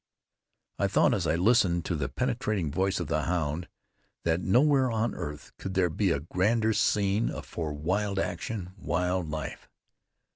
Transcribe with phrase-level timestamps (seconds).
[0.79, 3.67] I thought, as I listened to the penetrating voice of the hound,
[4.23, 9.69] that nowhere on earth could there be a grander scene for wild action, wild life.